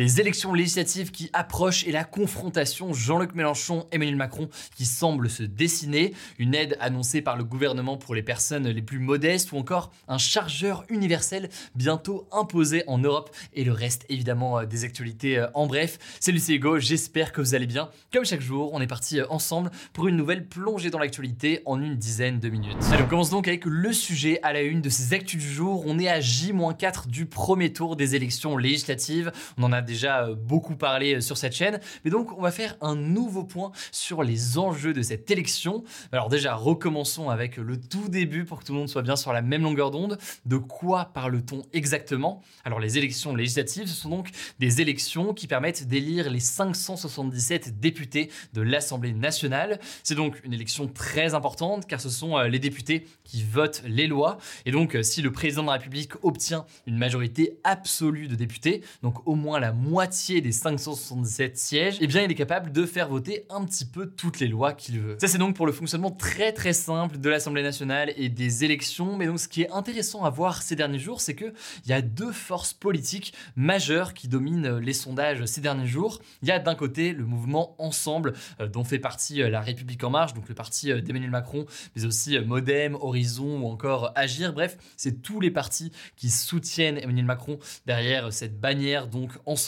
Les 0.00 0.18
élections 0.18 0.54
législatives 0.54 1.10
qui 1.10 1.28
approchent 1.34 1.86
et 1.86 1.92
la 1.92 2.04
confrontation 2.04 2.94
Jean-Luc 2.94 3.34
Mélenchon-Emmanuel 3.34 4.16
Macron 4.16 4.48
qui 4.74 4.86
semble 4.86 5.28
se 5.28 5.42
dessiner, 5.42 6.14
une 6.38 6.54
aide 6.54 6.78
annoncée 6.80 7.20
par 7.20 7.36
le 7.36 7.44
gouvernement 7.44 7.98
pour 7.98 8.14
les 8.14 8.22
personnes 8.22 8.66
les 8.66 8.80
plus 8.80 8.98
modestes 8.98 9.52
ou 9.52 9.58
encore 9.58 9.92
un 10.08 10.16
chargeur 10.16 10.84
universel 10.88 11.50
bientôt 11.74 12.26
imposé 12.32 12.82
en 12.86 12.96
Europe 12.96 13.28
et 13.52 13.62
le 13.62 13.72
reste 13.72 14.06
évidemment 14.08 14.60
euh, 14.60 14.64
des 14.64 14.84
actualités 14.84 15.36
euh, 15.36 15.48
en 15.52 15.66
bref. 15.66 15.98
C'est 16.18 16.32
Lucie 16.32 16.54
Hugo, 16.54 16.78
j'espère 16.78 17.30
que 17.30 17.42
vous 17.42 17.54
allez 17.54 17.66
bien. 17.66 17.90
Comme 18.10 18.24
chaque 18.24 18.40
jour, 18.40 18.70
on 18.72 18.80
est 18.80 18.86
parti 18.86 19.20
euh, 19.20 19.26
ensemble 19.28 19.70
pour 19.92 20.08
une 20.08 20.16
nouvelle 20.16 20.48
plongée 20.48 20.88
dans 20.88 20.98
l'actualité 20.98 21.60
en 21.66 21.78
une 21.78 21.96
dizaine 21.96 22.40
de 22.40 22.48
minutes. 22.48 22.78
Allez, 22.90 23.02
on 23.02 23.06
commence 23.06 23.28
donc 23.28 23.48
avec 23.48 23.66
le 23.66 23.92
sujet 23.92 24.40
à 24.42 24.54
la 24.54 24.62
une 24.62 24.80
de 24.80 24.88
ces 24.88 25.12
actus 25.12 25.42
du 25.42 25.52
jour. 25.52 25.84
On 25.86 25.98
est 25.98 26.08
à 26.08 26.20
J-4 26.20 27.06
du 27.06 27.26
premier 27.26 27.74
tour 27.74 27.96
des 27.96 28.16
élections 28.16 28.56
législatives. 28.56 29.30
On 29.58 29.64
en 29.64 29.72
a 29.72 29.82
déjà 29.90 30.24
euh, 30.24 30.34
beaucoup 30.34 30.76
parlé 30.76 31.16
euh, 31.16 31.20
sur 31.20 31.36
cette 31.36 31.54
chaîne. 31.54 31.80
Mais 32.04 32.10
donc, 32.10 32.36
on 32.36 32.42
va 32.42 32.50
faire 32.50 32.76
un 32.80 32.94
nouveau 32.94 33.44
point 33.44 33.72
sur 33.92 34.22
les 34.22 34.58
enjeux 34.58 34.92
de 34.92 35.02
cette 35.02 35.30
élection. 35.30 35.84
Alors 36.12 36.28
déjà, 36.28 36.54
recommençons 36.54 37.28
avec 37.28 37.56
le 37.56 37.78
tout 37.78 38.08
début 38.08 38.44
pour 38.44 38.60
que 38.60 38.64
tout 38.64 38.72
le 38.72 38.78
monde 38.78 38.88
soit 38.88 39.02
bien 39.02 39.16
sur 39.16 39.32
la 39.32 39.42
même 39.42 39.62
longueur 39.62 39.90
d'onde. 39.90 40.18
De 40.46 40.56
quoi 40.56 41.06
parle-t-on 41.06 41.62
exactement? 41.72 42.42
Alors 42.64 42.80
les 42.80 42.98
élections 42.98 43.34
législatives, 43.34 43.86
ce 43.86 43.94
sont 43.94 44.10
donc 44.10 44.30
des 44.58 44.80
élections 44.80 45.34
qui 45.34 45.46
permettent 45.46 45.86
d'élire 45.86 46.30
les 46.30 46.40
577 46.40 47.80
députés 47.80 48.30
de 48.52 48.62
l'Assemblée 48.62 49.12
nationale. 49.12 49.80
C'est 50.02 50.14
donc 50.14 50.40
une 50.44 50.52
élection 50.52 50.86
très 50.86 51.34
importante 51.34 51.86
car 51.86 52.00
ce 52.00 52.10
sont 52.10 52.38
euh, 52.38 52.48
les 52.48 52.58
députés 52.58 53.06
qui 53.24 53.42
votent 53.42 53.82
les 53.86 54.06
lois. 54.06 54.38
Et 54.66 54.70
donc, 54.70 54.96
si 55.02 55.22
le 55.22 55.32
président 55.32 55.62
de 55.62 55.68
la 55.68 55.74
République 55.74 56.12
obtient 56.22 56.64
une 56.86 56.96
majorité 56.96 57.58
absolue 57.64 58.28
de 58.28 58.34
députés, 58.34 58.82
donc 59.02 59.26
au 59.26 59.34
moins 59.34 59.58
la 59.60 59.69
moitié 59.72 60.40
des 60.40 60.52
577 60.52 61.56
sièges, 61.56 61.98
eh 62.00 62.06
bien 62.06 62.22
il 62.22 62.30
est 62.30 62.34
capable 62.34 62.72
de 62.72 62.86
faire 62.86 63.08
voter 63.08 63.46
un 63.50 63.64
petit 63.64 63.84
peu 63.84 64.06
toutes 64.06 64.40
les 64.40 64.48
lois 64.48 64.72
qu'il 64.72 65.00
veut. 65.00 65.16
Ça 65.20 65.28
c'est 65.28 65.38
donc 65.38 65.56
pour 65.56 65.66
le 65.66 65.72
fonctionnement 65.72 66.10
très 66.10 66.52
très 66.52 66.72
simple 66.72 67.18
de 67.18 67.28
l'Assemblée 67.28 67.62
nationale 67.62 68.12
et 68.16 68.28
des 68.28 68.64
élections. 68.64 69.16
Mais 69.16 69.26
donc 69.26 69.40
ce 69.40 69.48
qui 69.48 69.62
est 69.62 69.70
intéressant 69.70 70.24
à 70.24 70.30
voir 70.30 70.62
ces 70.62 70.76
derniers 70.76 70.98
jours, 70.98 71.20
c'est 71.20 71.34
que 71.34 71.52
il 71.84 71.90
y 71.90 71.92
a 71.92 72.02
deux 72.02 72.32
forces 72.32 72.72
politiques 72.72 73.34
majeures 73.56 74.14
qui 74.14 74.28
dominent 74.28 74.78
les 74.78 74.92
sondages 74.92 75.44
ces 75.44 75.60
derniers 75.60 75.86
jours. 75.86 76.20
Il 76.42 76.48
y 76.48 76.52
a 76.52 76.58
d'un 76.58 76.74
côté 76.74 77.12
le 77.12 77.24
mouvement 77.24 77.74
Ensemble, 77.78 78.34
euh, 78.60 78.68
dont 78.68 78.84
fait 78.84 78.98
partie 78.98 79.42
euh, 79.42 79.50
la 79.50 79.60
République 79.60 80.02
en 80.04 80.10
marche, 80.10 80.34
donc 80.34 80.48
le 80.48 80.54
parti 80.54 80.90
euh, 80.90 81.00
d'Emmanuel 81.00 81.30
Macron, 81.30 81.66
mais 81.96 82.04
aussi 82.04 82.38
Modem, 82.40 82.94
Horizon 82.94 83.62
ou 83.62 83.66
encore 83.66 84.12
Agir. 84.14 84.52
Bref, 84.52 84.76
c'est 84.96 85.22
tous 85.22 85.40
les 85.40 85.50
partis 85.50 85.92
qui 86.16 86.30
soutiennent 86.30 86.98
Emmanuel 86.98 87.24
Macron 87.24 87.58
derrière 87.86 88.32
cette 88.32 88.60
bannière 88.60 89.06
donc 89.06 89.30
Ensemble 89.46 89.59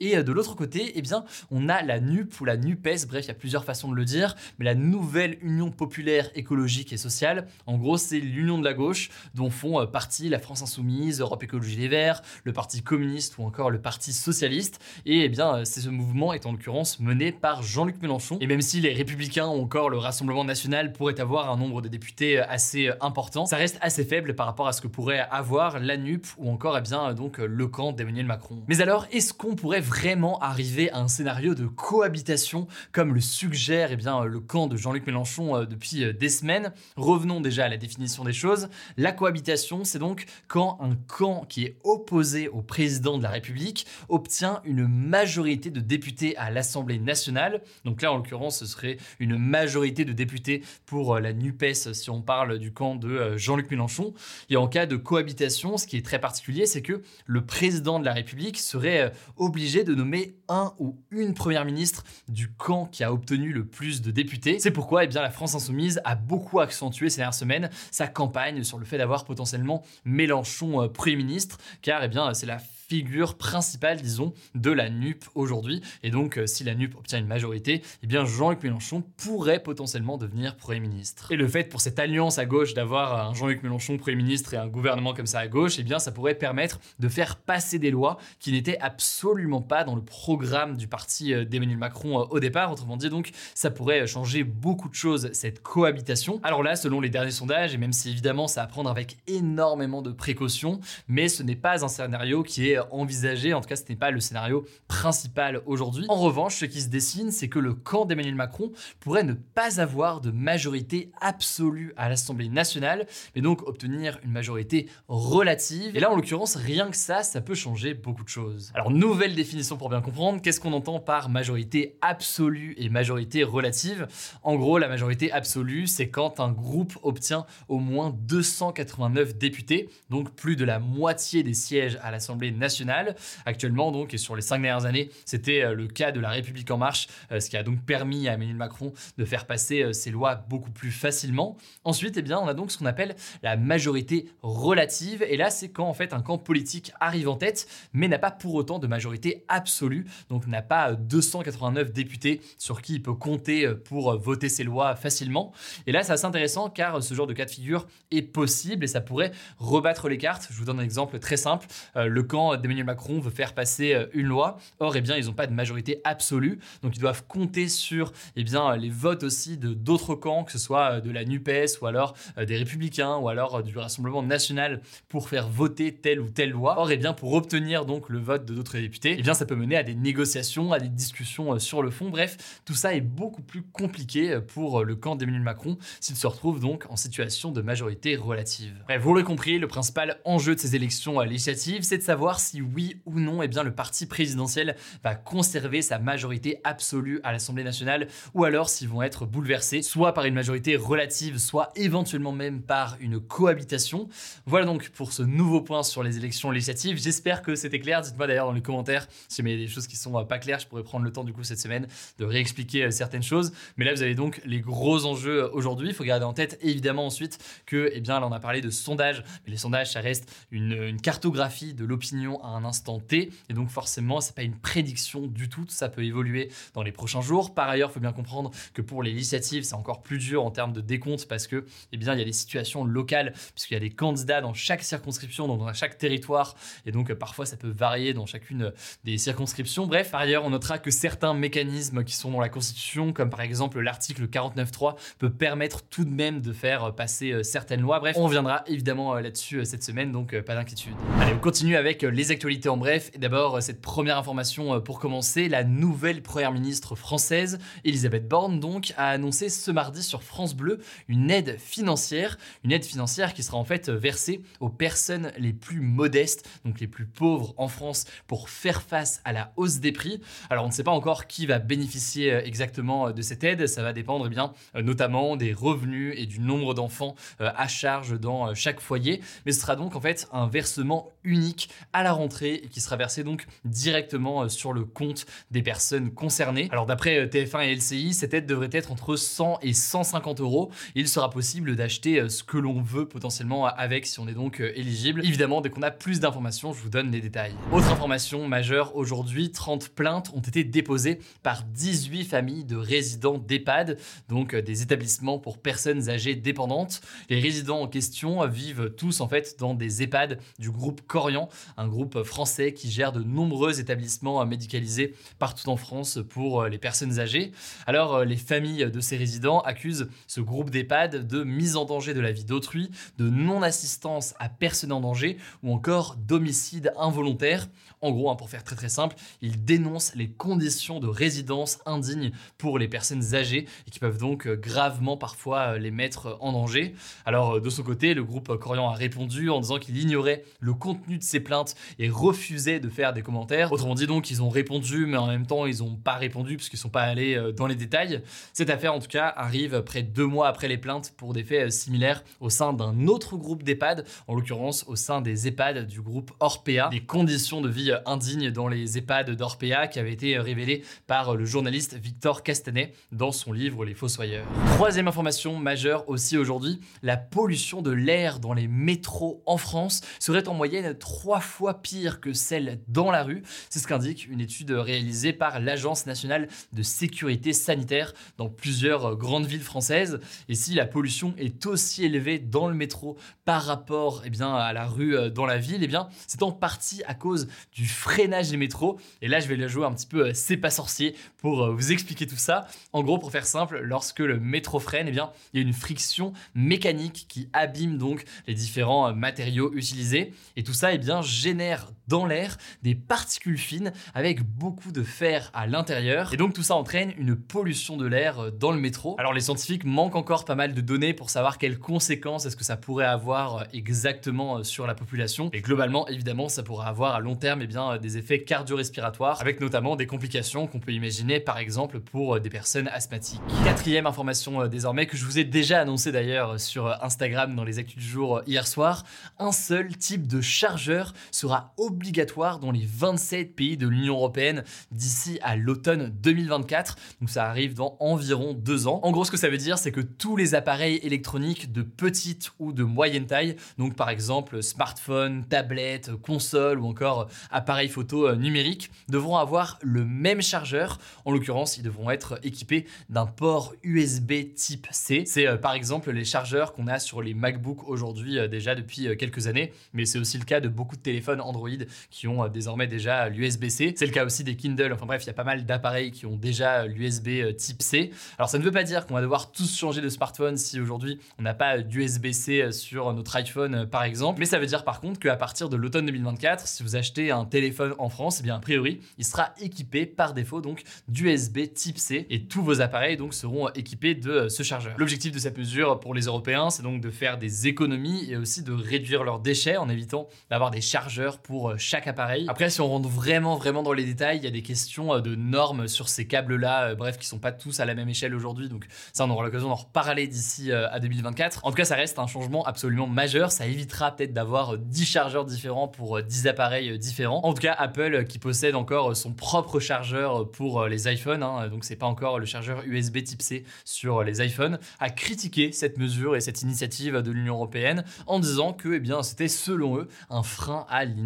et 0.00 0.16
euh, 0.16 0.22
de 0.22 0.32
l'autre 0.32 0.56
côté, 0.56 0.92
eh 0.94 1.02
bien, 1.02 1.24
on 1.50 1.68
a 1.68 1.82
la 1.82 2.00
NUP 2.00 2.40
ou 2.40 2.44
la 2.44 2.56
NUPES, 2.56 3.06
bref, 3.08 3.24
il 3.24 3.28
y 3.28 3.30
a 3.30 3.34
plusieurs 3.34 3.64
façons 3.64 3.90
de 3.90 3.96
le 3.96 4.04
dire, 4.04 4.34
mais 4.58 4.64
la 4.64 4.74
nouvelle 4.74 5.38
Union 5.42 5.70
populaire 5.70 6.30
écologique 6.34 6.92
et 6.92 6.96
sociale. 6.96 7.48
En 7.66 7.76
gros, 7.76 7.98
c'est 7.98 8.20
l'union 8.20 8.58
de 8.58 8.64
la 8.64 8.74
gauche 8.74 9.10
dont 9.34 9.50
font 9.50 9.80
euh, 9.80 9.86
partie 9.86 10.28
la 10.28 10.38
France 10.38 10.62
Insoumise, 10.62 11.20
Europe 11.20 11.42
Écologie 11.42 11.76
Les 11.76 11.88
Verts, 11.88 12.22
le 12.44 12.52
Parti 12.52 12.82
communiste 12.82 13.38
ou 13.38 13.44
encore 13.44 13.70
le 13.70 13.80
Parti 13.80 14.12
socialiste. 14.12 14.80
Et 15.04 15.24
eh 15.24 15.28
bien, 15.28 15.56
euh, 15.56 15.64
c'est 15.64 15.80
ce 15.80 15.88
mouvement 15.88 16.32
est 16.32 16.46
en 16.46 16.52
l'occurrence 16.52 17.00
mené 17.00 17.32
par 17.32 17.62
Jean-Luc 17.62 18.00
Mélenchon. 18.00 18.38
Et 18.40 18.46
même 18.46 18.62
si 18.62 18.80
les 18.80 18.92
Républicains 18.92 19.46
ou 19.46 19.62
encore 19.62 19.90
le 19.90 19.98
Rassemblement 19.98 20.44
national 20.44 20.92
pourraient 20.92 21.20
avoir 21.20 21.50
un 21.50 21.56
nombre 21.56 21.82
de 21.82 21.88
députés 21.88 22.38
assez 22.38 22.90
important, 23.00 23.46
ça 23.46 23.56
reste 23.56 23.78
assez 23.80 24.04
faible 24.04 24.34
par 24.34 24.46
rapport 24.46 24.68
à 24.68 24.72
ce 24.72 24.80
que 24.80 24.88
pourrait 24.88 25.26
avoir 25.30 25.78
la 25.78 25.96
NUP 25.96 26.26
ou 26.38 26.50
encore 26.50 26.76
eh 26.78 26.80
bien 26.80 27.14
donc 27.14 27.38
le 27.38 27.66
camp 27.66 27.92
d'Emmanuel 27.92 28.26
Macron. 28.26 28.62
Mais 28.68 28.80
alors, 28.80 29.06
est-ce 29.26 29.34
qu'on 29.34 29.56
pourrait 29.56 29.80
vraiment 29.80 30.38
arriver 30.38 30.88
à 30.92 31.00
un 31.00 31.08
scénario 31.08 31.56
de 31.56 31.66
cohabitation 31.66 32.68
comme 32.92 33.12
le 33.12 33.20
suggère 33.20 33.88
eh 33.90 33.96
bien, 33.96 34.24
le 34.24 34.38
camp 34.38 34.68
de 34.68 34.76
Jean-Luc 34.76 35.04
Mélenchon 35.04 35.56
euh, 35.56 35.64
depuis 35.64 36.04
euh, 36.04 36.12
des 36.12 36.28
semaines? 36.28 36.72
Revenons 36.94 37.40
déjà 37.40 37.64
à 37.64 37.68
la 37.68 37.76
définition 37.76 38.22
des 38.22 38.32
choses. 38.32 38.68
La 38.96 39.10
cohabitation, 39.10 39.82
c'est 39.82 39.98
donc 39.98 40.26
quand 40.46 40.78
un 40.80 40.94
camp 41.08 41.44
qui 41.48 41.64
est 41.64 41.76
opposé 41.82 42.46
au 42.46 42.62
président 42.62 43.18
de 43.18 43.24
la 43.24 43.30
République 43.30 43.84
obtient 44.08 44.60
une 44.64 44.86
majorité 44.86 45.70
de 45.70 45.80
députés 45.80 46.36
à 46.36 46.52
l'Assemblée 46.52 47.00
nationale. 47.00 47.62
Donc 47.84 48.02
là, 48.02 48.12
en 48.12 48.18
l'occurrence, 48.18 48.60
ce 48.60 48.66
serait 48.66 48.96
une 49.18 49.36
majorité 49.38 50.04
de 50.04 50.12
députés 50.12 50.62
pour 50.86 51.16
euh, 51.16 51.20
la 51.20 51.32
NUPES 51.32 51.94
si 51.94 52.10
on 52.10 52.22
parle 52.22 52.60
du 52.60 52.72
camp 52.72 52.94
de 52.94 53.36
Jean-Luc 53.36 53.72
Mélenchon. 53.72 54.14
Et 54.50 54.56
en 54.56 54.68
cas 54.68 54.86
de 54.86 54.94
cohabitation, 54.94 55.78
ce 55.78 55.88
qui 55.88 55.96
est 55.96 56.06
très 56.06 56.20
particulier, 56.20 56.66
c'est 56.66 56.82
que 56.82 57.02
le 57.26 57.44
président 57.44 57.98
de 57.98 58.04
la 58.04 58.12
République 58.12 58.60
serait 58.60 59.12
obligé 59.36 59.84
de 59.84 59.94
nommer 59.94 60.36
un 60.48 60.72
ou 60.78 60.98
une 61.10 61.34
première 61.34 61.64
ministre 61.64 62.04
du 62.28 62.52
camp 62.52 62.86
qui 62.86 63.04
a 63.04 63.12
obtenu 63.12 63.52
le 63.52 63.66
plus 63.66 64.02
de 64.02 64.10
députés. 64.10 64.58
C'est 64.58 64.70
pourquoi 64.70 65.04
eh 65.04 65.06
bien, 65.06 65.22
la 65.22 65.30
France 65.30 65.54
Insoumise 65.54 66.00
a 66.04 66.14
beaucoup 66.14 66.60
accentué 66.60 67.10
ces 67.10 67.18
dernières 67.18 67.34
semaines 67.34 67.70
sa 67.90 68.06
campagne 68.06 68.62
sur 68.62 68.78
le 68.78 68.84
fait 68.84 68.98
d'avoir 68.98 69.24
potentiellement 69.24 69.82
Mélenchon 70.04 70.82
euh, 70.82 70.88
Premier 70.88 71.16
ministre, 71.16 71.58
car 71.82 72.02
eh 72.02 72.08
bien, 72.08 72.34
c'est 72.34 72.46
la 72.46 72.58
figure 72.88 73.36
principale, 73.36 74.00
disons, 74.00 74.32
de 74.54 74.70
la 74.70 74.90
NUP 74.90 75.24
aujourd'hui. 75.34 75.82
Et 76.02 76.10
donc, 76.10 76.38
euh, 76.38 76.46
si 76.46 76.64
la 76.64 76.74
NUP 76.74 76.96
obtient 76.96 77.18
une 77.18 77.26
majorité, 77.26 77.82
eh 78.02 78.06
bien 78.06 78.24
Jean-Luc 78.24 78.62
Mélenchon 78.62 79.02
pourrait 79.16 79.62
potentiellement 79.62 80.18
devenir 80.18 80.56
Premier 80.56 80.80
ministre. 80.80 81.32
Et 81.32 81.36
le 81.36 81.48
fait 81.48 81.64
pour 81.64 81.80
cette 81.80 81.98
alliance 81.98 82.38
à 82.38 82.46
gauche 82.46 82.74
d'avoir 82.74 83.28
un 83.28 83.34
Jean-Luc 83.34 83.62
Mélenchon 83.62 83.96
Premier 83.98 84.16
ministre 84.16 84.54
et 84.54 84.56
un 84.56 84.68
gouvernement 84.68 85.14
comme 85.14 85.26
ça 85.26 85.40
à 85.40 85.48
gauche, 85.48 85.78
eh 85.78 85.82
bien 85.82 85.98
ça 85.98 86.12
pourrait 86.12 86.34
permettre 86.34 86.78
de 86.98 87.08
faire 87.08 87.36
passer 87.36 87.78
des 87.78 87.90
lois 87.90 88.18
qui 88.38 88.52
n'étaient 88.52 88.78
absolument 88.78 89.62
pas 89.62 89.84
dans 89.84 89.94
le 89.94 90.02
programme 90.02 90.76
du 90.76 90.86
parti 90.86 91.34
euh, 91.34 91.44
d'Emmanuel 91.44 91.78
Macron 91.78 92.20
euh, 92.20 92.24
au 92.30 92.40
départ. 92.40 92.70
Autrement 92.72 92.96
dit, 92.96 93.08
donc, 93.08 93.30
ça 93.54 93.70
pourrait 93.70 94.06
changer 94.06 94.44
beaucoup 94.44 94.88
de 94.88 94.94
choses, 94.94 95.30
cette 95.32 95.62
cohabitation. 95.62 96.40
Alors 96.42 96.62
là, 96.62 96.76
selon 96.76 97.00
les 97.00 97.10
derniers 97.10 97.30
sondages, 97.30 97.74
et 97.74 97.78
même 97.78 97.92
si 97.92 98.10
évidemment 98.10 98.46
ça 98.46 98.62
à 98.62 98.66
prendre 98.66 98.90
avec 98.90 99.16
énormément 99.26 100.02
de 100.02 100.12
précautions, 100.12 100.80
mais 101.08 101.28
ce 101.28 101.42
n'est 101.42 101.56
pas 101.56 101.84
un 101.84 101.88
scénario 101.88 102.42
qui 102.42 102.70
est 102.70 102.75
envisagé. 102.90 103.54
En 103.54 103.60
tout 103.60 103.68
cas, 103.68 103.76
ce 103.76 103.84
n'est 103.88 103.96
pas 103.96 104.10
le 104.10 104.20
scénario 104.20 104.64
principal 104.88 105.62
aujourd'hui. 105.66 106.06
En 106.08 106.16
revanche, 106.16 106.56
ce 106.56 106.64
qui 106.64 106.80
se 106.80 106.88
dessine, 106.88 107.30
c'est 107.30 107.48
que 107.48 107.58
le 107.58 107.74
camp 107.74 108.04
d'Emmanuel 108.04 108.34
Macron 108.34 108.72
pourrait 109.00 109.24
ne 109.24 109.32
pas 109.32 109.80
avoir 109.80 110.20
de 110.20 110.30
majorité 110.30 111.10
absolue 111.20 111.92
à 111.96 112.08
l'Assemblée 112.08 112.48
nationale, 112.48 113.06
mais 113.34 113.40
donc 113.40 113.66
obtenir 113.66 114.18
une 114.22 114.32
majorité 114.32 114.88
relative. 115.08 115.96
Et 115.96 116.00
là, 116.00 116.10
en 116.10 116.16
l'occurrence, 116.16 116.56
rien 116.56 116.90
que 116.90 116.96
ça, 116.96 117.22
ça 117.22 117.40
peut 117.40 117.54
changer 117.54 117.94
beaucoup 117.94 118.24
de 118.24 118.28
choses. 118.28 118.70
Alors, 118.74 118.90
nouvelle 118.90 119.34
définition 119.34 119.76
pour 119.76 119.88
bien 119.88 120.00
comprendre, 120.00 120.40
qu'est-ce 120.42 120.60
qu'on 120.60 120.72
entend 120.72 121.00
par 121.00 121.28
majorité 121.28 121.96
absolue 122.02 122.74
et 122.78 122.88
majorité 122.88 123.44
relative? 123.44 124.06
En 124.42 124.56
gros, 124.56 124.78
la 124.78 124.88
majorité 124.88 125.32
absolue, 125.32 125.86
c'est 125.86 126.08
quand 126.08 126.40
un 126.40 126.52
groupe 126.52 126.98
obtient 127.02 127.46
au 127.68 127.78
moins 127.78 128.10
289 128.10 129.36
députés, 129.36 129.88
donc 130.10 130.30
plus 130.34 130.56
de 130.56 130.64
la 130.64 130.78
moitié 130.78 131.42
des 131.42 131.54
sièges 131.54 131.98
à 132.02 132.10
l'Assemblée 132.10 132.50
nationale 132.50 132.65
national. 132.66 133.14
Actuellement, 133.44 133.92
donc, 133.92 134.14
et 134.14 134.18
sur 134.18 134.36
les 134.36 134.42
cinq 134.42 134.60
dernières 134.62 134.86
années, 134.86 135.10
c'était 135.24 135.74
le 135.74 135.86
cas 135.86 136.12
de 136.12 136.20
la 136.20 136.30
République 136.30 136.70
en 136.70 136.78
marche, 136.78 137.08
ce 137.30 137.48
qui 137.48 137.56
a 137.56 137.62
donc 137.62 137.80
permis 137.84 138.28
à 138.28 138.34
Emmanuel 138.34 138.56
Macron 138.56 138.92
de 139.18 139.24
faire 139.24 139.46
passer 139.46 139.92
ces 139.92 140.10
lois 140.10 140.34
beaucoup 140.48 140.70
plus 140.70 140.90
facilement. 140.90 141.56
Ensuite, 141.84 142.16
eh 142.16 142.22
bien, 142.22 142.38
on 142.38 142.48
a 142.48 142.54
donc 142.54 142.70
ce 142.70 142.78
qu'on 142.78 142.86
appelle 142.86 143.14
la 143.42 143.56
majorité 143.56 144.28
relative. 144.42 145.24
Et 145.28 145.36
là, 145.36 145.50
c'est 145.50 145.68
quand 145.68 145.86
en 145.86 145.94
fait 145.94 146.12
un 146.12 146.22
camp 146.22 146.38
politique 146.38 146.92
arrive 147.00 147.28
en 147.28 147.36
tête, 147.36 147.66
mais 147.92 148.08
n'a 148.08 148.18
pas 148.18 148.30
pour 148.30 148.54
autant 148.54 148.78
de 148.78 148.86
majorité 148.86 149.44
absolue, 149.48 150.06
donc 150.28 150.46
n'a 150.46 150.62
pas 150.62 150.94
289 150.94 151.92
députés 151.92 152.40
sur 152.58 152.82
qui 152.82 152.94
il 152.94 153.02
peut 153.02 153.14
compter 153.14 153.68
pour 153.84 154.16
voter 154.18 154.48
ses 154.48 154.64
lois 154.64 154.96
facilement. 154.96 155.52
Et 155.86 155.92
là, 155.92 156.02
c'est 156.02 156.12
assez 156.12 156.24
intéressant 156.24 156.70
car 156.70 157.02
ce 157.02 157.14
genre 157.14 157.26
de 157.26 157.32
cas 157.32 157.44
de 157.44 157.50
figure 157.50 157.86
est 158.10 158.22
possible 158.22 158.84
et 158.84 158.88
ça 158.88 159.00
pourrait 159.00 159.32
rebattre 159.58 160.08
les 160.08 160.18
cartes. 160.18 160.48
Je 160.50 160.56
vous 160.56 160.64
donne 160.64 160.80
un 160.80 160.84
exemple 160.84 161.18
très 161.18 161.36
simple. 161.36 161.66
Euh, 161.96 162.06
le 162.06 162.22
camp 162.22 162.55
d'Emmanuel 162.56 162.84
Macron 162.84 163.20
veut 163.20 163.30
faire 163.30 163.54
passer 163.54 163.94
euh, 163.94 164.06
une 164.12 164.26
loi. 164.26 164.58
Or, 164.80 164.96
eh 164.96 165.00
bien, 165.00 165.16
ils 165.16 165.26
n'ont 165.26 165.32
pas 165.32 165.46
de 165.46 165.52
majorité 165.52 166.00
absolue, 166.04 166.58
donc 166.82 166.96
ils 166.96 167.00
doivent 167.00 167.24
compter 167.26 167.68
sur 167.68 168.12
eh 168.36 168.44
bien, 168.44 168.76
les 168.76 168.90
votes 168.90 169.22
aussi 169.22 169.56
de 169.56 169.74
d'autres 169.74 170.14
camps, 170.14 170.44
que 170.44 170.52
ce 170.52 170.58
soit 170.58 170.92
euh, 170.92 171.00
de 171.00 171.10
la 171.10 171.24
NUPES 171.24 171.80
ou 171.80 171.86
alors 171.86 172.14
des 172.36 172.56
Républicains 172.56 173.16
ou 173.16 173.28
alors 173.28 173.62
du 173.62 173.76
Rassemblement 173.76 174.22
national 174.22 174.80
pour 175.08 175.28
faire 175.28 175.48
voter 175.48 175.94
telle 175.94 176.20
ou 176.20 176.28
telle 176.28 176.50
loi. 176.50 176.74
Or, 176.78 176.90
eh 176.90 176.96
bien, 176.96 177.12
pour 177.12 177.32
obtenir 177.34 177.86
donc 177.86 178.08
le 178.08 178.18
vote 178.18 178.44
de 178.44 178.54
d'autres 178.54 178.78
députés, 178.78 179.16
eh 179.18 179.22
bien, 179.22 179.34
ça 179.34 179.46
peut 179.46 179.56
mener 179.56 179.76
à 179.76 179.82
des 179.82 179.94
négociations, 179.94 180.72
à 180.72 180.78
des 180.78 180.88
discussions 180.88 181.58
sur 181.58 181.82
le 181.82 181.90
fond. 181.90 182.10
Bref, 182.10 182.60
tout 182.64 182.74
ça 182.74 182.94
est 182.94 183.00
beaucoup 183.00 183.42
plus 183.42 183.62
compliqué 183.62 184.40
pour 184.46 184.84
le 184.84 184.96
camp 184.96 185.16
d'Emmanuel 185.16 185.42
Macron 185.42 185.78
s'il 186.00 186.16
se 186.16 186.26
retrouve 186.26 186.60
donc 186.60 186.86
en 186.90 186.96
situation 186.96 187.50
de 187.50 187.62
majorité 187.62 188.16
relative. 188.16 188.74
Bref, 188.84 189.02
vous 189.02 189.10
l'aurez 189.10 189.24
compris, 189.24 189.58
le 189.58 189.68
principal 189.68 190.18
enjeu 190.24 190.54
de 190.54 190.60
ces 190.60 190.76
élections 190.76 191.20
législatives, 191.20 191.82
c'est 191.82 191.98
de 191.98 192.02
savoir 192.02 192.40
si 192.46 192.62
oui 192.62 193.00
ou 193.06 193.18
non 193.18 193.42
eh 193.42 193.48
bien, 193.48 193.62
le 193.62 193.74
parti 193.74 194.06
présidentiel 194.06 194.76
va 195.02 195.14
conserver 195.14 195.82
sa 195.82 195.98
majorité 195.98 196.60
absolue 196.64 197.20
à 197.24 197.32
l'Assemblée 197.32 197.64
nationale 197.64 198.08
ou 198.34 198.44
alors 198.44 198.68
s'ils 198.68 198.88
vont 198.88 199.02
être 199.02 199.26
bouleversés, 199.26 199.82
soit 199.82 200.14
par 200.14 200.24
une 200.24 200.34
majorité 200.34 200.76
relative, 200.76 201.38
soit 201.38 201.70
éventuellement 201.76 202.32
même 202.32 202.62
par 202.62 202.96
une 203.00 203.20
cohabitation. 203.20 204.08
Voilà 204.46 204.66
donc 204.66 204.90
pour 204.90 205.12
ce 205.12 205.22
nouveau 205.22 205.60
point 205.60 205.82
sur 205.82 206.02
les 206.02 206.16
élections 206.16 206.50
législatives. 206.50 206.98
J'espère 206.98 207.42
que 207.42 207.54
c'était 207.54 207.80
clair. 207.80 208.00
Dites-moi 208.00 208.26
d'ailleurs 208.26 208.46
dans 208.46 208.52
les 208.52 208.62
commentaires 208.62 209.08
si 209.28 209.42
y 209.42 209.52
a 209.52 209.56
des 209.56 209.68
choses 209.68 209.86
qui 209.86 209.96
sont 209.96 210.24
pas 210.24 210.38
claires. 210.38 210.58
Je 210.58 210.66
pourrais 210.66 210.82
prendre 210.82 211.04
le 211.04 211.12
temps 211.12 211.24
du 211.24 211.32
coup 211.32 211.44
cette 211.44 211.60
semaine 211.60 211.86
de 212.18 212.24
réexpliquer 212.24 212.84
euh, 212.84 212.90
certaines 212.90 213.22
choses. 213.22 213.52
Mais 213.76 213.84
là, 213.84 213.92
vous 213.92 214.02
avez 214.02 214.14
donc 214.14 214.40
les 214.44 214.60
gros 214.60 215.04
enjeux 215.04 215.44
euh, 215.44 215.50
aujourd'hui. 215.52 215.88
Il 215.88 215.94
faut 215.94 216.04
garder 216.04 216.24
en 216.24 216.32
tête 216.32 216.58
évidemment 216.62 217.06
ensuite 217.06 217.38
que, 217.66 217.90
eh 217.92 218.00
bien, 218.00 218.20
là 218.20 218.26
on 218.26 218.32
a 218.32 218.40
parlé 218.40 218.60
de 218.60 218.70
sondages, 218.70 219.24
mais 219.44 219.52
les 219.52 219.58
sondages 219.58 219.92
ça 219.92 220.00
reste 220.00 220.32
une, 220.50 221.00
cartographie 221.00 221.74
de 221.74 221.84
l'opinion 221.84 222.35
à 222.44 222.48
un 222.48 222.64
instant 222.64 223.00
T, 223.00 223.30
et 223.48 223.54
donc 223.54 223.70
forcément 223.70 224.20
c'est 224.20 224.34
pas 224.34 224.42
une 224.42 224.56
prédiction 224.56 225.26
du 225.26 225.48
tout, 225.48 225.64
ça 225.68 225.88
peut 225.88 226.04
évoluer 226.04 226.50
dans 226.74 226.82
les 226.82 226.92
prochains 226.92 227.20
jours. 227.20 227.54
Par 227.54 227.68
ailleurs, 227.68 227.90
il 227.90 227.94
faut 227.94 228.00
bien 228.00 228.12
comprendre 228.12 228.50
que 228.74 228.82
pour 228.82 229.02
les 229.02 229.12
législatives 229.12 229.64
c'est 229.64 229.74
encore 229.74 230.02
plus 230.02 230.18
dur 230.18 230.44
en 230.44 230.50
termes 230.50 230.72
de 230.72 230.80
décompte 230.80 231.26
parce 231.28 231.46
que, 231.46 231.66
eh 231.92 231.96
bien, 231.96 232.14
il 232.14 232.18
y 232.18 232.22
a 232.22 232.24
des 232.24 232.32
situations 232.32 232.84
locales 232.84 233.32
puisqu'il 233.54 233.74
y 233.74 233.76
a 233.76 233.80
des 233.80 233.90
candidats 233.90 234.40
dans 234.40 234.54
chaque 234.54 234.82
circonscription, 234.82 235.48
dans 235.48 235.72
chaque 235.72 235.98
territoire, 235.98 236.56
et 236.84 236.92
donc 236.92 237.12
parfois 237.14 237.46
ça 237.46 237.56
peut 237.56 237.70
varier 237.70 238.14
dans 238.14 238.26
chacune 238.26 238.72
des 239.04 239.18
circonscriptions. 239.18 239.86
Bref, 239.86 240.10
par 240.10 240.20
ailleurs, 240.20 240.44
on 240.44 240.50
notera 240.50 240.78
que 240.78 240.90
certains 240.90 241.34
mécanismes 241.34 242.04
qui 242.04 242.14
sont 242.14 242.30
dans 242.30 242.40
la 242.40 242.48
Constitution, 242.48 243.12
comme 243.12 243.30
par 243.30 243.40
exemple 243.40 243.80
l'article 243.80 244.26
49.3, 244.26 244.96
peut 245.18 245.30
permettre 245.30 245.82
tout 245.88 246.04
de 246.04 246.10
même 246.10 246.40
de 246.40 246.52
faire 246.52 246.94
passer 246.94 247.32
euh, 247.32 247.42
certaines 247.42 247.80
lois. 247.80 248.00
Bref, 248.00 248.16
on 248.18 248.24
reviendra 248.24 248.62
évidemment 248.66 249.14
euh, 249.14 249.20
là-dessus 249.20 249.58
euh, 249.58 249.64
cette 249.64 249.82
semaine, 249.82 250.12
donc 250.12 250.38
pas 250.40 250.54
d'inquiétude. 250.54 250.94
Allez, 251.20 251.32
on 251.34 251.38
continue 251.38 251.76
avec 251.76 252.02
les 252.02 252.25
actualités 252.30 252.68
en 252.68 252.76
bref. 252.76 253.10
Et 253.14 253.18
d'abord, 253.18 253.62
cette 253.62 253.80
première 253.80 254.18
information 254.18 254.80
pour 254.80 254.98
commencer, 254.98 255.48
la 255.48 255.64
nouvelle 255.64 256.22
première 256.22 256.52
ministre 256.52 256.94
française, 256.94 257.58
Elisabeth 257.84 258.28
Borne, 258.28 258.60
donc, 258.60 258.92
a 258.96 259.10
annoncé 259.10 259.48
ce 259.48 259.70
mardi 259.70 260.02
sur 260.02 260.22
France 260.22 260.54
Bleu 260.54 260.80
une 261.08 261.30
aide 261.30 261.58
financière, 261.58 262.38
une 262.64 262.72
aide 262.72 262.84
financière 262.84 263.34
qui 263.34 263.42
sera 263.42 263.58
en 263.58 263.64
fait 263.64 263.88
versée 263.88 264.42
aux 264.60 264.68
personnes 264.68 265.32
les 265.38 265.52
plus 265.52 265.80
modestes, 265.80 266.48
donc 266.64 266.80
les 266.80 266.86
plus 266.86 267.06
pauvres 267.06 267.54
en 267.56 267.68
France, 267.68 268.04
pour 268.26 268.48
faire 268.48 268.82
face 268.82 269.20
à 269.24 269.32
la 269.32 269.52
hausse 269.56 269.80
des 269.80 269.92
prix. 269.92 270.20
Alors, 270.50 270.64
on 270.64 270.68
ne 270.68 270.72
sait 270.72 270.84
pas 270.84 270.90
encore 270.90 271.26
qui 271.26 271.46
va 271.46 271.58
bénéficier 271.58 272.32
exactement 272.32 273.10
de 273.10 273.22
cette 273.22 273.44
aide, 273.44 273.66
ça 273.66 273.82
va 273.82 273.92
dépendre 273.92 274.26
eh 274.26 274.30
bien 274.30 274.52
notamment 274.74 275.36
des 275.36 275.52
revenus 275.52 276.14
et 276.16 276.26
du 276.26 276.40
nombre 276.40 276.74
d'enfants 276.74 277.14
euh, 277.40 277.50
à 277.56 277.68
charge 277.68 278.18
dans 278.18 278.48
euh, 278.48 278.54
chaque 278.54 278.80
foyer. 278.80 279.20
Mais 279.44 279.52
ce 279.52 279.60
sera 279.60 279.76
donc 279.76 279.96
en 279.96 280.00
fait 280.00 280.28
un 280.32 280.46
versement 280.46 281.10
unique 281.24 281.70
à 281.92 282.02
la 282.02 282.12
rentrée 282.16 282.54
et 282.54 282.68
qui 282.68 282.80
sera 282.80 282.96
versé 282.96 283.24
donc 283.24 283.46
directement 283.64 284.42
euh, 284.42 284.48
sur 284.48 284.72
le 284.72 284.84
compte 284.84 285.26
des 285.50 285.62
personnes 285.62 286.10
concernées. 286.10 286.68
Alors 286.72 286.86
d'après 286.86 287.26
TF1 287.26 287.66
et 287.66 287.74
LCI, 287.74 288.14
cette 288.14 288.34
aide 288.34 288.46
devrait 288.46 288.70
être 288.72 288.92
entre 288.92 289.16
100 289.16 289.58
et 289.62 289.72
150 289.72 290.40
euros. 290.40 290.70
Il 290.94 291.08
sera 291.08 291.30
possible 291.30 291.76
d'acheter 291.76 292.28
ce 292.28 292.42
que 292.42 292.58
l'on 292.58 292.82
veut 292.82 293.06
potentiellement 293.06 293.66
avec 293.66 294.06
si 294.06 294.20
on 294.20 294.28
est 294.28 294.34
donc 294.34 294.60
éligible. 294.60 295.24
Évidemment, 295.24 295.60
dès 295.60 295.70
qu'on 295.70 295.82
a 295.82 295.90
plus 295.90 296.20
d'informations, 296.20 296.72
je 296.72 296.82
vous 296.82 296.88
donne 296.88 297.10
les 297.10 297.20
détails. 297.20 297.54
Autre 297.72 297.90
information 297.90 298.48
majeure 298.48 298.96
aujourd'hui, 298.96 299.50
30 299.50 299.90
plaintes 299.90 300.32
ont 300.34 300.40
été 300.40 300.64
déposées 300.64 301.20
par 301.42 301.64
18 301.64 302.24
familles 302.24 302.64
de 302.64 302.76
résidents 302.76 303.38
d'EHPAD, 303.38 303.98
donc 304.28 304.54
des 304.54 304.82
établissements 304.82 305.38
pour 305.38 305.58
personnes 305.58 306.08
âgées 306.08 306.34
dépendantes. 306.34 307.00
Les 307.28 307.40
résidents 307.40 307.80
en 307.80 307.88
question 307.88 308.46
vivent 308.46 308.94
tous 308.96 309.20
en 309.20 309.28
fait 309.28 309.56
dans 309.58 309.74
des 309.74 310.02
EHPAD 310.02 310.38
du 310.58 310.70
groupe 310.70 311.02
Corian, 311.06 311.48
un 311.76 311.88
groupe 311.88 311.95
français 312.24 312.72
qui 312.72 312.90
gère 312.90 313.12
de 313.12 313.22
nombreux 313.22 313.80
établissements 313.80 314.44
médicalisés 314.46 315.14
partout 315.38 315.68
en 315.68 315.76
France 315.76 316.18
pour 316.28 316.64
les 316.64 316.78
personnes 316.78 317.18
âgées. 317.18 317.52
Alors 317.86 318.24
les 318.24 318.36
familles 318.36 318.90
de 318.90 319.00
ces 319.00 319.16
résidents 319.16 319.60
accusent 319.60 320.08
ce 320.26 320.40
groupe 320.40 320.70
d'EHPAD 320.70 321.26
de 321.26 321.44
mise 321.44 321.76
en 321.76 321.84
danger 321.84 322.14
de 322.14 322.20
la 322.20 322.32
vie 322.32 322.44
d'autrui, 322.44 322.90
de 323.18 323.28
non-assistance 323.28 324.34
à 324.38 324.48
personne 324.48 324.92
en 324.92 325.00
danger 325.00 325.38
ou 325.62 325.72
encore 325.72 326.16
d'homicide 326.16 326.92
involontaire. 326.96 327.68
En 328.02 328.10
gros, 328.10 328.30
hein, 328.30 328.36
pour 328.36 328.50
faire 328.50 328.62
très 328.62 328.76
très 328.76 328.88
simple, 328.88 329.16
ils 329.40 329.64
dénoncent 329.64 330.14
les 330.14 330.28
conditions 330.28 331.00
de 331.00 331.08
résidence 331.08 331.78
indignes 331.86 332.30
pour 332.58 332.78
les 332.78 332.88
personnes 332.88 333.34
âgées 333.34 333.66
et 333.86 333.90
qui 333.90 333.98
peuvent 333.98 334.18
donc 334.18 334.46
gravement 334.48 335.16
parfois 335.16 335.74
euh, 335.74 335.78
les 335.78 335.90
mettre 335.90 336.36
en 336.40 336.52
danger. 336.52 336.94
Alors 337.24 337.56
euh, 337.56 337.60
de 337.60 337.70
son 337.70 337.82
côté, 337.82 338.14
le 338.14 338.22
groupe 338.22 338.54
Corian 338.58 338.88
a 338.88 338.94
répondu 338.94 339.50
en 339.50 339.60
disant 339.60 339.78
qu'il 339.78 339.96
ignorait 339.96 340.44
le 340.60 340.74
contenu 340.74 341.18
de 341.18 341.22
ces 341.22 341.40
plaintes 341.40 341.74
et 341.98 342.08
refusait 342.08 342.80
de 342.80 342.88
faire 342.88 343.12
des 343.12 343.22
commentaires. 343.22 343.72
Autrement 343.72 343.94
dit 343.94 344.06
donc, 344.06 344.30
ils 344.30 344.42
ont 344.42 344.48
répondu, 344.48 345.06
mais 345.06 345.16
en 345.16 345.26
même 345.26 345.46
temps, 345.46 345.66
ils 345.66 345.78
n'ont 345.78 345.96
pas 345.96 346.14
répondu 346.14 346.56
puisqu'ils 346.56 346.76
ne 346.76 346.80
sont 346.80 346.88
pas 346.88 347.02
allés 347.02 347.36
euh, 347.36 347.52
dans 347.52 347.66
les 347.66 347.74
détails. 347.74 348.22
Cette 348.52 348.70
affaire, 348.70 348.94
en 348.94 348.98
tout 348.98 349.08
cas, 349.08 349.32
arrive 349.36 349.82
près 349.82 350.02
de 350.02 350.08
deux 350.08 350.26
mois 350.26 350.48
après 350.48 350.68
les 350.68 350.78
plaintes 350.78 351.12
pour 351.16 351.32
des 351.32 351.44
faits 351.44 351.70
similaires 351.72 352.22
au 352.40 352.50
sein 352.50 352.72
d'un 352.72 353.06
autre 353.06 353.36
groupe 353.36 353.62
d'EHPAD, 353.62 354.04
en 354.28 354.34
l'occurrence 354.34 354.84
au 354.88 354.96
sein 354.96 355.20
des 355.20 355.48
EHPAD 355.48 355.86
du 355.86 356.00
groupe 356.00 356.32
Orpea. 356.40 356.88
Des 356.90 357.00
conditions 357.00 357.60
de 357.60 357.68
vie 357.68 357.92
indignes 358.06 358.50
dans 358.50 358.68
les 358.68 358.98
EHPAD 358.98 359.30
d'Orpea 359.30 359.88
qui 359.90 359.98
avaient 359.98 360.12
été 360.12 360.38
révélées 360.38 360.82
par 361.06 361.34
le 361.34 361.44
journaliste 361.44 361.94
Victor 361.94 362.42
Castanet 362.42 362.92
dans 363.12 363.32
son 363.32 363.52
livre 363.52 363.84
Les 363.84 363.94
Fossoyeurs. 363.94 364.46
Troisième 364.74 365.08
information 365.08 365.56
majeure 365.58 366.08
aussi 366.08 366.36
aujourd'hui, 366.36 366.80
la 367.02 367.16
pollution 367.16 367.82
de 367.82 367.90
l'air 367.90 368.40
dans 368.40 368.52
les 368.52 368.68
métros 368.68 369.42
en 369.46 369.56
France 369.56 370.00
serait 370.18 370.48
en 370.48 370.54
moyenne 370.54 370.96
trois 370.98 371.40
fois 371.40 371.74
pire 371.82 372.20
que 372.20 372.32
celle 372.32 372.80
dans 372.88 373.10
la 373.10 373.22
rue. 373.22 373.42
C'est 373.70 373.78
ce 373.78 373.86
qu'indique 373.86 374.26
une 374.26 374.40
étude 374.40 374.70
réalisée 374.70 375.32
par 375.32 375.60
l'Agence 375.60 376.06
nationale 376.06 376.48
de 376.72 376.82
sécurité 376.82 377.52
sanitaire 377.52 378.12
dans 378.38 378.48
plusieurs 378.48 379.16
grandes 379.16 379.46
villes 379.46 379.60
françaises. 379.60 380.20
Et 380.48 380.54
si 380.54 380.74
la 380.74 380.86
pollution 380.86 381.34
est 381.38 381.66
aussi 381.66 382.04
élevée 382.04 382.38
dans 382.38 382.68
le 382.68 382.74
métro 382.74 383.16
par 383.44 383.64
rapport 383.64 384.22
eh 384.24 384.30
bien, 384.30 384.54
à 384.54 384.72
la 384.72 384.86
rue 384.86 385.16
euh, 385.16 385.30
dans 385.30 385.46
la 385.46 385.58
ville, 385.58 385.82
eh 385.82 385.86
bien, 385.86 386.08
c'est 386.26 386.42
en 386.42 386.52
partie 386.52 387.02
à 387.06 387.14
cause 387.14 387.48
du 387.72 387.86
freinage 387.86 388.50
des 388.50 388.56
métros. 388.56 388.98
Et 389.22 389.28
là, 389.28 389.40
je 389.40 389.48
vais 389.48 389.68
jouer 389.68 389.84
un 389.84 389.92
petit 389.92 390.06
peu 390.06 390.26
euh, 390.26 390.30
c'est 390.34 390.56
pas 390.56 390.70
sorcier 390.70 391.14
pour 391.38 391.62
euh, 391.62 391.72
vous 391.72 391.92
expliquer 391.92 392.26
tout 392.26 392.36
ça. 392.36 392.66
En 392.92 393.02
gros, 393.02 393.18
pour 393.18 393.30
faire 393.30 393.46
simple, 393.46 393.80
lorsque 393.82 394.20
le 394.20 394.38
métro 394.38 394.78
freine, 394.78 395.08
eh 395.08 395.12
bien, 395.12 395.30
il 395.52 395.60
y 395.60 395.62
a 395.62 395.66
une 395.66 395.72
friction 395.72 396.32
mécanique 396.54 397.26
qui 397.28 397.48
abîme 397.52 397.98
donc 397.98 398.24
les 398.46 398.54
différents 398.54 399.14
matériaux 399.14 399.72
utilisés. 399.74 400.32
Et 400.56 400.62
tout 400.62 400.74
ça 400.74 400.92
eh 400.92 400.98
bien, 400.98 401.22
génère 401.22 401.65
dans 402.08 402.24
l'air 402.24 402.56
des 402.82 402.94
particules 402.94 403.58
fines 403.58 403.92
avec 404.14 404.42
beaucoup 404.42 404.92
de 404.92 405.02
fer 405.02 405.50
à 405.54 405.66
l'intérieur. 405.66 406.32
Et 406.32 406.36
donc 406.36 406.54
tout 406.54 406.62
ça 406.62 406.76
entraîne 406.76 407.12
une 407.18 407.36
pollution 407.36 407.96
de 407.96 408.06
l'air 408.06 408.52
dans 408.52 408.70
le 408.70 408.78
métro. 408.78 409.16
Alors 409.18 409.32
les 409.32 409.40
scientifiques 409.40 409.84
manquent 409.84 410.16
encore 410.16 410.44
pas 410.44 410.54
mal 410.54 410.74
de 410.74 410.80
données 410.80 411.14
pour 411.14 411.30
savoir 411.30 411.58
quelles 411.58 411.78
conséquences 411.78 412.46
est-ce 412.46 412.56
que 412.56 412.64
ça 412.64 412.76
pourrait 412.76 413.06
avoir 413.06 413.56
euh, 413.56 413.64
exactement 413.72 414.58
euh, 414.58 414.62
sur 414.62 414.86
la 414.86 414.94
population. 414.94 415.50
Et 415.52 415.60
globalement, 415.60 416.06
évidemment, 416.08 416.48
ça 416.48 416.62
pourrait 416.62 416.86
avoir 416.86 417.14
à 417.14 417.20
long 417.20 417.36
terme 417.36 417.62
eh 417.62 417.66
bien, 417.66 417.92
euh, 417.92 417.98
des 417.98 418.18
effets 418.18 418.42
cardio-respiratoires, 418.42 419.40
avec 419.40 419.60
notamment 419.60 419.96
des 419.96 420.06
complications 420.06 420.66
qu'on 420.66 420.80
peut 420.80 420.92
imaginer, 420.92 421.40
par 421.40 421.58
exemple, 421.58 422.00
pour 422.00 422.40
des 422.40 422.50
personnes 422.50 422.88
asthmatiques. 422.88 423.40
Quatrième 423.64 424.06
information 424.06 424.66
désormais, 424.66 425.06
que 425.06 425.16
je 425.16 425.24
vous 425.24 425.38
ai 425.38 425.44
déjà 425.44 425.80
annoncé 425.80 426.12
d'ailleurs 426.12 426.60
sur 426.60 426.86
Instagram 427.02 427.54
dans 427.54 427.64
les 427.64 427.78
actus 427.78 427.96
du 427.96 428.08
jour 428.08 428.42
hier 428.46 428.66
soir, 428.66 429.04
un 429.38 429.52
seul 429.52 429.96
type 429.96 430.26
de 430.26 430.40
chargeur 430.40 431.12
sera 431.30 431.55
obligatoire 431.76 432.58
dans 432.58 432.70
les 432.70 432.84
27 432.84 433.54
pays 433.54 433.76
de 433.76 433.88
l'Union 433.88 434.14
européenne 434.14 434.64
d'ici 434.90 435.38
à 435.42 435.56
l'automne 435.56 436.12
2024. 436.22 436.96
Donc 437.20 437.30
ça 437.30 437.46
arrive 437.46 437.74
dans 437.74 437.96
environ 438.00 438.54
deux 438.54 438.86
ans. 438.86 439.00
En 439.02 439.10
gros, 439.10 439.24
ce 439.24 439.30
que 439.30 439.36
ça 439.36 439.48
veut 439.48 439.58
dire, 439.58 439.78
c'est 439.78 439.92
que 439.92 440.00
tous 440.00 440.36
les 440.36 440.54
appareils 440.54 440.96
électroniques 441.02 441.72
de 441.72 441.82
petite 441.82 442.50
ou 442.58 442.72
de 442.72 442.84
moyenne 442.84 443.26
taille, 443.26 443.56
donc 443.78 443.96
par 443.96 444.10
exemple 444.10 444.62
smartphone, 444.62 445.44
tablette, 445.48 446.10
console 446.16 446.80
ou 446.80 446.86
encore 446.86 447.28
appareil 447.50 447.88
photo 447.88 448.28
euh, 448.28 448.36
numérique, 448.36 448.90
devront 449.08 449.36
avoir 449.36 449.78
le 449.82 450.04
même 450.04 450.42
chargeur. 450.42 450.98
En 451.24 451.32
l'occurrence, 451.32 451.78
ils 451.78 451.82
devront 451.82 452.10
être 452.10 452.38
équipés 452.42 452.86
d'un 453.08 453.26
port 453.26 453.74
USB 453.82 454.54
type 454.54 454.86
C. 454.90 455.24
C'est 455.26 455.46
euh, 455.46 455.56
par 455.56 455.74
exemple 455.74 456.10
les 456.10 456.24
chargeurs 456.24 456.72
qu'on 456.72 456.86
a 456.86 456.98
sur 456.98 457.22
les 457.22 457.34
MacBook 457.34 457.88
aujourd'hui 457.88 458.38
euh, 458.38 458.48
déjà 458.48 458.74
depuis 458.74 459.16
quelques 459.16 459.46
années, 459.46 459.72
mais 459.92 460.04
c'est 460.04 460.18
aussi 460.18 460.38
le 460.38 460.44
cas 460.44 460.60
de 460.60 460.68
beaucoup 460.68 460.96
de 460.96 461.02
téléphones 461.02 461.40
Android 461.46 461.70
qui 462.10 462.28
ont 462.28 462.48
désormais 462.48 462.86
déjà 462.86 463.28
l'USB-C. 463.28 463.94
C'est 463.96 464.06
le 464.06 464.12
cas 464.12 464.24
aussi 464.24 464.44
des 464.44 464.56
Kindle. 464.56 464.92
Enfin 464.92 465.06
bref, 465.06 465.24
il 465.24 465.26
y 465.26 465.30
a 465.30 465.34
pas 465.34 465.44
mal 465.44 465.64
d'appareils 465.64 466.10
qui 466.10 466.26
ont 466.26 466.36
déjà 466.36 466.86
l'USB 466.86 467.56
type 467.56 467.82
C. 467.82 468.10
Alors 468.38 468.48
ça 468.48 468.58
ne 468.58 468.64
veut 468.64 468.72
pas 468.72 468.84
dire 468.84 469.06
qu'on 469.06 469.14
va 469.14 469.22
devoir 469.22 469.52
tous 469.52 469.76
changer 469.76 470.00
de 470.00 470.08
smartphone 470.08 470.56
si 470.56 470.80
aujourd'hui 470.80 471.18
on 471.38 471.42
n'a 471.42 471.54
pas 471.54 471.78
d'USB-C 471.78 472.72
sur 472.72 473.12
notre 473.12 473.34
iPhone 473.36 473.86
par 473.86 474.04
exemple, 474.04 474.40
mais 474.40 474.46
ça 474.46 474.58
veut 474.58 474.66
dire 474.66 474.84
par 474.84 475.00
contre 475.00 475.18
qu'à 475.18 475.36
partir 475.36 475.68
de 475.68 475.76
l'automne 475.76 476.06
2024, 476.06 476.66
si 476.66 476.82
vous 476.82 476.96
achetez 476.96 477.30
un 477.30 477.44
téléphone 477.44 477.94
en 477.98 478.08
France, 478.08 478.38
eh 478.40 478.42
bien 478.42 478.56
a 478.56 478.60
priori, 478.60 479.00
il 479.18 479.24
sera 479.24 479.52
équipé 479.60 480.06
par 480.06 480.34
défaut 480.34 480.60
donc 480.60 480.82
d'USB 481.08 481.72
type 481.74 481.98
C 481.98 482.26
et 482.30 482.44
tous 482.44 482.62
vos 482.62 482.80
appareils 482.80 483.16
donc 483.16 483.34
seront 483.34 483.68
équipés 483.70 484.14
de 484.14 484.48
ce 484.48 484.62
chargeur. 484.62 484.94
L'objectif 484.98 485.32
de 485.32 485.38
cette 485.38 485.58
mesure 485.58 486.00
pour 486.00 486.14
les 486.14 486.22
Européens, 486.22 486.70
c'est 486.70 486.82
donc 486.82 487.00
de 487.00 487.10
faire 487.10 487.38
des 487.38 487.66
économies 487.66 488.30
et 488.30 488.36
aussi 488.36 488.62
de 488.62 488.72
réduire 488.72 489.24
leurs 489.24 489.40
déchets 489.40 489.76
en 489.76 489.88
évitant 489.88 490.28
d'avoir 490.50 490.70
des 490.70 490.80
chargeurs 490.80 491.35
pour 491.38 491.78
chaque 491.78 492.06
appareil. 492.06 492.46
Après, 492.48 492.70
si 492.70 492.80
on 492.80 492.88
rentre 492.88 493.08
vraiment 493.08 493.56
vraiment 493.56 493.82
dans 493.82 493.92
les 493.92 494.04
détails, 494.04 494.38
il 494.38 494.44
y 494.44 494.48
a 494.48 494.50
des 494.50 494.62
questions 494.62 495.18
de 495.20 495.34
normes 495.34 495.88
sur 495.88 496.08
ces 496.08 496.26
câbles-là, 496.26 496.94
bref, 496.94 497.18
qui 497.18 497.26
sont 497.26 497.38
pas 497.38 497.52
tous 497.52 497.80
à 497.80 497.84
la 497.84 497.94
même 497.94 498.08
échelle 498.08 498.34
aujourd'hui, 498.34 498.68
donc 498.68 498.86
ça 499.12 499.24
on 499.24 499.30
aura 499.30 499.44
l'occasion 499.44 499.68
d'en 499.68 499.74
reparler 499.74 500.26
d'ici 500.26 500.72
à 500.72 500.98
2024. 501.00 501.60
En 501.64 501.70
tout 501.70 501.76
cas, 501.76 501.84
ça 501.84 501.96
reste 501.96 502.18
un 502.18 502.26
changement 502.26 502.64
absolument 502.64 503.06
majeur, 503.06 503.52
ça 503.52 503.66
évitera 503.66 504.14
peut-être 504.14 504.32
d'avoir 504.32 504.78
10 504.78 505.04
chargeurs 505.04 505.44
différents 505.44 505.88
pour 505.88 506.22
10 506.22 506.46
appareils 506.46 506.98
différents. 506.98 507.40
En 507.44 507.54
tout 507.54 507.62
cas, 507.62 507.74
Apple 507.78 508.24
qui 508.24 508.38
possède 508.38 508.74
encore 508.74 509.16
son 509.16 509.32
propre 509.32 509.80
chargeur 509.80 510.50
pour 510.50 510.86
les 510.86 511.12
iPhones, 511.12 511.42
hein, 511.42 511.68
donc 511.68 511.84
c'est 511.84 511.96
pas 511.96 512.06
encore 512.06 512.38
le 512.38 512.46
chargeur 512.46 512.82
USB 512.86 513.22
type 513.22 513.42
C 513.42 513.64
sur 513.84 514.22
les 514.22 514.44
iPhones, 514.44 514.78
a 515.00 515.10
critiqué 515.10 515.72
cette 515.72 515.98
mesure 515.98 516.36
et 516.36 516.40
cette 516.40 516.62
initiative 516.62 517.16
de 517.22 517.30
l'Union 517.30 517.54
européenne 517.54 518.04
en 518.26 518.38
disant 518.38 518.72
que 518.72 518.94
eh 518.94 519.00
bien, 519.00 519.22
c'était 519.22 519.48
selon 519.48 519.98
eux 519.98 520.08
un 520.30 520.42
frein 520.42 520.86
à 520.88 521.04
l'innovation. 521.04 521.25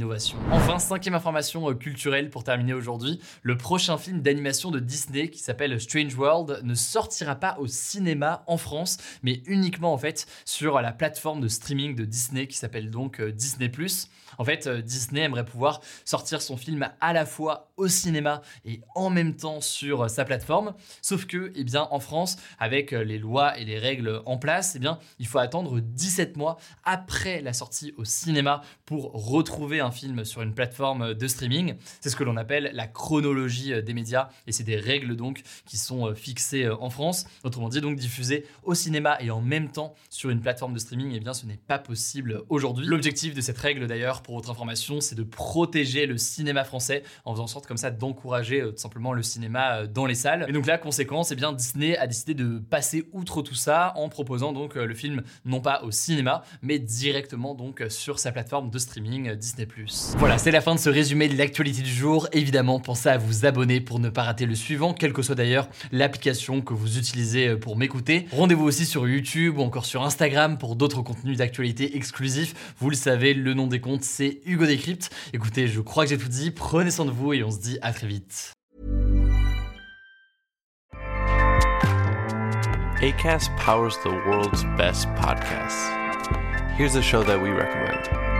Enfin, 0.50 0.78
cinquième 0.78 1.14
information 1.14 1.74
culturelle 1.74 2.30
pour 2.30 2.44
terminer 2.44 2.72
aujourd'hui, 2.72 3.20
le 3.42 3.56
prochain 3.56 3.98
film 3.98 4.20
d'animation 4.22 4.70
de 4.70 4.78
Disney 4.78 5.28
qui 5.28 5.38
s'appelle 5.40 5.80
Strange 5.80 6.14
World 6.14 6.60
ne 6.62 6.74
sortira 6.74 7.34
pas 7.34 7.56
au 7.58 7.66
cinéma 7.66 8.42
en 8.46 8.56
France, 8.56 8.98
mais 9.22 9.42
uniquement 9.46 9.92
en 9.92 9.98
fait 9.98 10.26
sur 10.44 10.80
la 10.80 10.92
plateforme 10.92 11.40
de 11.40 11.48
streaming 11.48 11.94
de 11.94 12.04
Disney 12.04 12.46
qui 12.46 12.56
s'appelle 12.56 12.90
donc 12.90 13.20
euh, 13.20 13.32
Disney⁇ 13.32 13.68
en 14.38 14.44
fait, 14.44 14.66
euh, 14.66 14.80
Disney 14.80 15.20
aimerait 15.20 15.44
pouvoir 15.44 15.80
sortir 16.04 16.42
son 16.42 16.56
film 16.56 16.88
à 17.00 17.12
la 17.12 17.26
fois 17.26 17.70
au 17.76 17.88
cinéma 17.88 18.42
et 18.64 18.80
en 18.94 19.10
même 19.10 19.36
temps 19.36 19.60
sur 19.60 20.04
euh, 20.04 20.08
sa 20.08 20.24
plateforme. 20.24 20.74
Sauf 21.02 21.26
que, 21.26 21.52
eh 21.54 21.64
bien, 21.64 21.88
en 21.90 22.00
France, 22.00 22.36
avec 22.58 22.92
euh, 22.92 23.04
les 23.04 23.18
lois 23.18 23.58
et 23.58 23.64
les 23.64 23.78
règles 23.78 24.22
en 24.26 24.38
place, 24.38 24.74
eh 24.76 24.78
bien, 24.78 24.98
il 25.18 25.26
faut 25.26 25.38
attendre 25.38 25.80
17 25.80 26.36
mois 26.36 26.56
après 26.84 27.42
la 27.42 27.52
sortie 27.52 27.92
au 27.96 28.04
cinéma 28.04 28.62
pour 28.86 29.12
retrouver 29.12 29.79
un 29.80 29.90
film 29.90 30.24
sur 30.24 30.42
une 30.42 30.54
plateforme 30.54 31.14
de 31.14 31.28
streaming. 31.28 31.74
C'est 32.00 32.10
ce 32.10 32.16
que 32.16 32.24
l'on 32.24 32.36
appelle 32.36 32.70
la 32.74 32.86
chronologie 32.86 33.82
des 33.82 33.94
médias 33.94 34.28
et 34.46 34.52
c'est 34.52 34.64
des 34.64 34.76
règles 34.76 35.16
donc 35.16 35.42
qui 35.66 35.76
sont 35.76 36.14
fixées 36.14 36.68
en 36.68 36.90
France. 36.90 37.26
Autrement 37.44 37.68
dit, 37.68 37.80
donc 37.80 37.96
diffuser 37.96 38.44
au 38.62 38.74
cinéma 38.74 39.16
et 39.20 39.30
en 39.30 39.40
même 39.40 39.70
temps 39.70 39.94
sur 40.08 40.30
une 40.30 40.40
plateforme 40.40 40.74
de 40.74 40.78
streaming, 40.78 41.12
eh 41.14 41.20
bien, 41.20 41.34
ce 41.34 41.46
n'est 41.46 41.56
pas 41.56 41.78
possible 41.78 42.42
aujourd'hui. 42.48 42.86
L'objectif 42.86 43.34
de 43.34 43.40
cette 43.40 43.58
règle 43.58 43.86
d'ailleurs, 43.86 44.22
pour 44.22 44.36
votre 44.36 44.50
information, 44.50 45.00
c'est 45.00 45.14
de 45.14 45.22
protéger 45.22 46.06
le 46.06 46.18
cinéma 46.18 46.64
français 46.64 47.02
en 47.24 47.32
faisant 47.32 47.44
en 47.44 47.46
sorte 47.46 47.66
comme 47.66 47.76
ça 47.76 47.90
d'encourager 47.90 48.60
euh, 48.60 48.72
tout 48.72 48.78
simplement 48.78 49.12
le 49.12 49.22
cinéma 49.22 49.80
euh, 49.80 49.86
dans 49.86 50.06
les 50.06 50.14
salles. 50.14 50.46
Et 50.48 50.52
donc 50.52 50.66
la 50.66 50.78
conséquence, 50.78 51.30
eh 51.30 51.36
bien 51.36 51.52
Disney 51.52 51.96
a 51.96 52.06
décidé 52.06 52.34
de 52.34 52.58
passer 52.58 53.08
outre 53.12 53.42
tout 53.42 53.54
ça 53.54 53.92
en 53.96 54.08
proposant 54.08 54.52
donc 54.52 54.76
euh, 54.76 54.86
le 54.86 54.94
film 54.94 55.22
non 55.44 55.60
pas 55.60 55.82
au 55.82 55.90
cinéma, 55.90 56.42
mais 56.62 56.78
directement 56.78 57.54
donc 57.54 57.82
sur 57.88 58.18
sa 58.18 58.32
plateforme 58.32 58.70
de 58.70 58.78
streaming 58.78 59.34
Disney+. 59.34 59.66
Voilà, 60.18 60.38
c'est 60.38 60.50
la 60.50 60.60
fin 60.60 60.74
de 60.74 60.80
ce 60.80 60.90
résumé 60.90 61.28
de 61.28 61.36
l'actualité 61.36 61.82
du 61.82 61.92
jour. 61.92 62.28
Évidemment, 62.32 62.80
pensez 62.80 63.08
à 63.08 63.18
vous 63.18 63.46
abonner 63.46 63.80
pour 63.80 63.98
ne 63.98 64.08
pas 64.08 64.22
rater 64.22 64.46
le 64.46 64.54
suivant, 64.54 64.94
quelle 64.94 65.12
que 65.12 65.22
soit 65.22 65.34
d'ailleurs 65.34 65.68
l'application 65.92 66.60
que 66.60 66.74
vous 66.74 66.98
utilisez 66.98 67.56
pour 67.56 67.76
m'écouter. 67.76 68.26
Rendez-vous 68.32 68.64
aussi 68.64 68.86
sur 68.86 69.08
YouTube 69.08 69.58
ou 69.58 69.62
encore 69.62 69.86
sur 69.86 70.02
Instagram 70.02 70.58
pour 70.58 70.76
d'autres 70.76 71.02
contenus 71.02 71.38
d'actualité 71.38 71.96
exclusifs. 71.96 72.74
Vous 72.78 72.90
le 72.90 72.96
savez, 72.96 73.34
le 73.34 73.54
nom 73.54 73.66
des 73.66 73.80
comptes 73.80 74.04
c'est 74.04 74.40
Hugo 74.44 74.66
Décrypte. 74.66 75.10
Écoutez, 75.32 75.68
je 75.68 75.80
crois 75.80 76.04
que 76.04 76.10
j'ai 76.10 76.18
tout 76.18 76.28
dit. 76.28 76.50
Prenez 76.50 76.90
soin 76.90 77.04
de 77.04 77.10
vous 77.10 77.32
et 77.32 77.42
on 77.42 77.50
se 77.50 77.60
dit 77.60 77.78
à 77.82 77.92
très 77.92 78.06
vite. 78.06 78.52
ACAST 83.02 83.50
powers 83.56 83.96
the 84.04 84.10
world's 84.26 84.64
best 84.76 85.08
podcasts. 85.14 85.88
Here's 86.76 86.96
a 86.96 87.02
show 87.02 87.22
that 87.22 87.40
we 87.40 87.50
recommend. 87.50 88.39